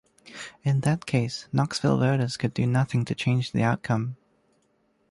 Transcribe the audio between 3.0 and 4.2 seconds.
to change the outcome.